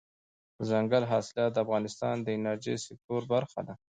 [0.57, 3.73] دځنګل حاصلات د افغانستان د انرژۍ سکتور برخه ده.